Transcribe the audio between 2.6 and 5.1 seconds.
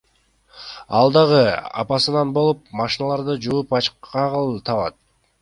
машиналарды жууп ачка табат.